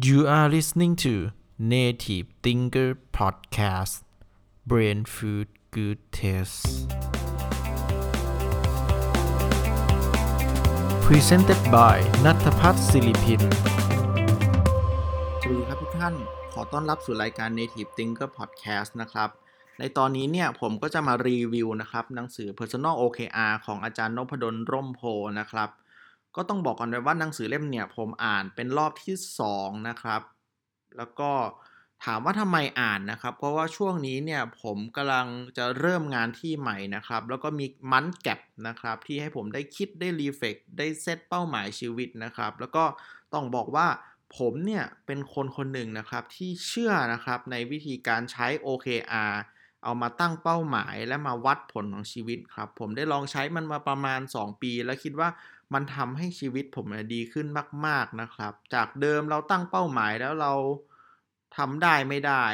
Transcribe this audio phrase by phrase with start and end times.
[0.00, 4.04] You are listening to Native Thinker Podcast
[4.64, 6.86] Brain Food Good Taste
[11.06, 13.42] Presented by นัทพัฒน์ศิริพิน
[15.42, 16.14] สวัสดีครับทุกท่าน
[16.52, 19.28] ขอต้อนรับสู่รายการ Native Thinker Podcast นะครับ
[19.78, 25.00] ในตอนนี้เนี่ยผมก็จะมารีวิวนะครับหนังสือ Personal OKR ของอาจารย์นพดลร่มโพ
[25.40, 25.70] นะครับ
[26.36, 29.16] ก็ต้องบอกก่อนเลยว่าหนังสือเล่มเนี่ยผมอ่านเป็นรอบที่
[29.50, 30.22] 2 นะครับ
[30.96, 31.30] แล้วก็
[32.04, 42.84] ถามว่าทำไมอ่านนะครับ เพราะว่าช่วงนี้เนี่ยผมกำลังจะเริ่มงานที่ใหม่นะครับ แล้วก็มีมันแก็บนะครับ ที่ให้ผมได้คิดได้รีเฟกได้เซตเป้าหมายชีวิตนะครับ แล้วก็
[43.34, 43.86] ต้องบอกว่า
[44.36, 49.34] ผมเนี่ยเป็นคนคนหนึ่งนะครับที่เชื่อนะครับในวิธีการใช้ OKR
[49.84, 55.28] เอามาตั้งเป้าหมายและมาวัดผลของชีวิตครับ ผมได้ลองใช้มันมาประมาณ 2 ปี แล้วคิดว่า
[55.74, 57.46] มันทำให้ชีวิตผมดีขึ้น
[57.86, 60.52] มาก ๆนะครับ จากเดิมเราตั้งเป้าหมายแล้วเรา
[61.56, 62.44] ทำได้ไม่ได้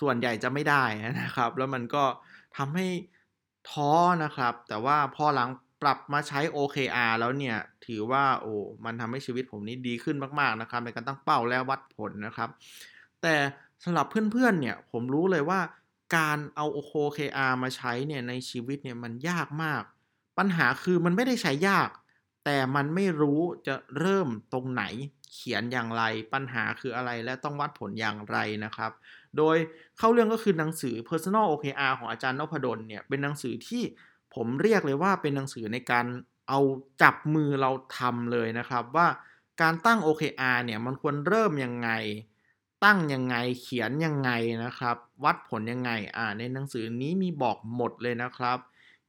[0.00, 0.84] ส่วนใหญ่จะไม่ได้
[1.22, 2.04] นะครับ แล้วมันก็
[2.56, 2.86] ทำให้
[3.70, 3.92] ท้อ
[4.24, 5.50] นะครับ แต่ว่าพอหลัง
[5.82, 7.56] ปรับมาใช้ OKR แล้วเนี่ย
[7.86, 12.48] ถือว่าโอ้มันทำให้ชีวิตผมนี้ดีขึ้นมาก ๆนะครับ ในการตั้งเป้าและวัดผลนะครับ
[13.22, 13.34] แต่
[13.84, 15.60] สำหรับเพื่อนๆเนี่ยผมรู้เลยว่า
[16.16, 19.82] การเอา OKR มาใช้เนี่ยในชีวิตเนี่ยมันยากมาก
[20.38, 21.90] ปัญหาคือมันไม่ได้ใช้ยาก
[22.44, 24.84] แต่มันไม่รู้จะเริ่มตรงไหน
[25.32, 28.92] เขียนอย่างไรปัญหาคืออะไรและต้องวัดผลอย่างไรนะครับ
[29.36, 29.56] โดย
[29.98, 33.82] เข้าเรื่องก็คือหนังสือ Personal OKR ของอาจารย์นพดลเนี่ยเป็นหนังสือที่
[34.34, 36.06] ผมเรียกเลยว่าเป็นหนังสือในการ
[36.48, 36.60] เอา
[37.02, 39.08] จับมือเราทำเลยนะครับว่า
[39.60, 41.90] การตั้ง OKR เนี่ยมันควรเริ่มยังไง
[42.84, 44.30] ตั้งยังไงเขียนยังไง
[44.64, 48.58] นะครับ วัดผลยังไงอ่าในหนังสือนี้มีบอกหมดเลยนะครับ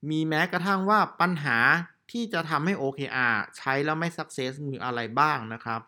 [0.09, 1.57] มีแม้กระทั่งว่าปัญหา
[2.11, 5.81] ที่จะทำให้ OKR ใช้แล้วไม่ success มีอะไรบ้างนะครับ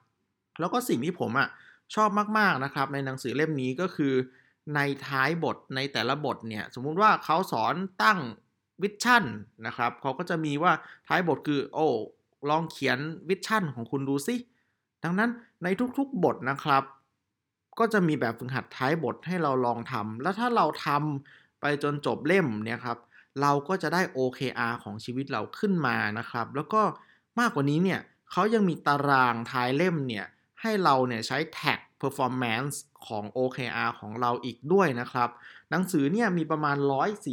[0.59, 1.49] แล้วก็สิ่งที่ผมอะ
[1.95, 4.13] ชอบมาก ๆ นะครับ ในหนังสือเล่มนี้ก็คือ
[4.75, 8.19] ในท้ายบทในแต่ละบทเนี่ย สมมุติว่าเขาสอนตั้ง
[8.81, 9.23] วิชั่น
[9.65, 10.73] นะครับเขาก็จะมีว่า
[11.07, 11.87] ท้ายบทคือโอ้
[12.49, 12.99] ลองเขียน
[13.29, 14.35] วิชั่นของคุณดูสิ
[15.03, 15.29] ดังนั้น
[15.63, 16.83] ในทุกๆบทนะครับ
[17.79, 22.97] ก็จะมีแบบฝึกหัดท้ายบทให้เราลองทำแล้วถ้าเราทำไปจนจบเล่มเนี่ยครับ
[23.41, 26.81] เราก็จะได้ OKR ของชีวิตเราขึ้นมานะครับ แล้วก็
[27.39, 27.99] มากกว่านี้เนี่ย
[28.31, 30.25] เขายังมีตารางท้ายเล่มเนี่ย
[30.61, 32.75] ให้เราเนี่ยใช้แท็ก performance
[33.07, 35.29] ของ OKR ของเราอีกด้วยนะครับ
[35.71, 36.77] หนังสือเนี่ยมีประมาณ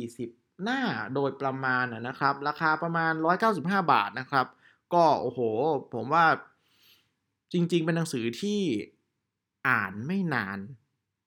[0.05, 0.81] 140 หน้า
[1.15, 3.13] โดยประมาณนะครับ ราคาประมาณ
[3.53, 4.47] 195 บาทนะครับ
[4.95, 5.41] ก็โอ้โห
[5.95, 6.27] ผมว่า
[7.53, 8.61] จริงๆ เป็นหนังสือที่
[9.69, 10.59] อ่านไม่นาน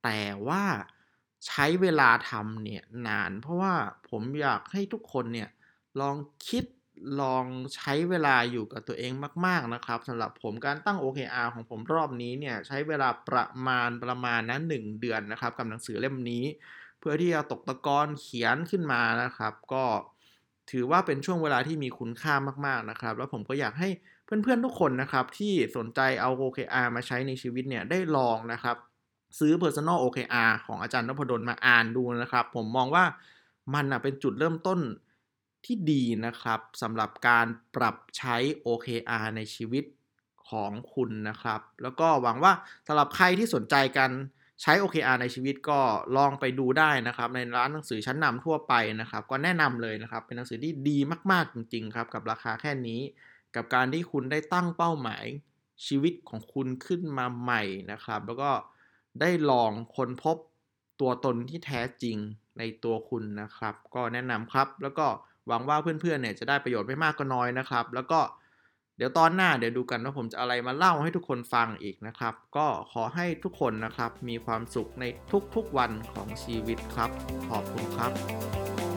[0.03, 0.63] แต่ว่า
[1.45, 3.73] ใช้เวลาทำเนี่ยนาน เพราะว่า
[4.09, 5.49] ผมอยากให้ทุกคนเนี่ย
[6.01, 6.15] ลอง
[6.47, 6.63] คิด
[7.21, 9.11] ลองใช้เวลาอยู่กับตัวเอง
[9.45, 16.43] มาก ๆ นะครับสำหรับผมการตั้ง OKR ของผมรอบนี้เนี่ยใช้เวลาประมาณประมาณนั้นหนึ่งเดือนนะครับกับหนังสือเล่มนี้
[16.99, 19.85] เพื่อที่จะตกตะกอนเขียนขึ้นมานะครับ ก็
[20.71, 22.33] ถือว่าเป็นช่วงเวลาที่มีคุณค่า
[22.65, 23.89] มากๆนะครับ แล้วผมก็อยากให้
[24.25, 28.75] เพื่อนๆทุกคนนะครับที่สนใจเอา OKR มาใช้ในชีวิตเนี่ยได้ลองนะครับ
[29.39, 33.05] ซื้อ Personal OKR ของอาจารย์นพดลมาอ่านดูนะครับ ผมมองว่า
[33.73, 34.79] มันเป็นจุดเริ่มต้น
[35.65, 38.35] ที่ดีนะครับสำหรับการปรับใช้
[38.67, 39.83] OKR ในชีวิต
[40.49, 42.53] ของคุณนะครับ แล้วก็หวังว่า
[42.87, 44.09] สำหรับใครที่สนใจกัน
[44.61, 45.79] ใช้ OKR ในชีวิตก็
[46.17, 50.97] ลองไปดูได้นะครับ ในร้านหนังสือชั้นนำทั่วไปนะครับ ก็แนะนำเลยนะครับ เป็นหนังสือที่ดี
[51.31, 52.99] มาก ๆ จริง ๆ ครับ กับราคาแค่นี้
[53.55, 55.25] กับการที่คุณได้ตั้งเป้าหมาย
[55.85, 58.49] ชีวิตของคุณขึ้นมาใหม่นะครับ แล้วก็
[59.21, 60.37] ได้ลองค้นพบ
[61.01, 62.17] ตัวตนที่แท้จริง
[62.59, 65.07] ในตัวคุณนะครับ ก็แนะนำครับ แล้วก็
[65.47, 68.19] หวังว่าเพื่อนๆเนี่ยจะได้ประโยชน์ไม่มากก็น้อยนะครับ แล้วก็
[68.97, 75.05] เดี๋ยวตอนหน้าเดี๋ยวดูกันว่าผมจะอะไรมาเล่าให้ทุกคนฟังอีกนะครับ ก็ขอให้ทุกคนนะครับมีความสุขใน
[75.55, 77.09] ทุกๆวันของชีวิตครับ
[77.49, 78.96] ขอบคุณครับ